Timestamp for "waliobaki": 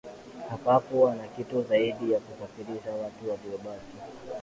3.29-3.97